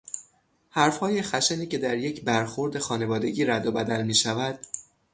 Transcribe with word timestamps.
حرفهای 0.69 1.21
خشنی 1.21 1.67
که 1.67 1.77
در 1.77 1.97
یک 1.97 2.23
برخورد 2.23 2.79
خانوادگی 2.79 3.45
رد 3.45 3.65
و 3.65 3.71
بدل 3.71 4.01
میشود 4.01 4.59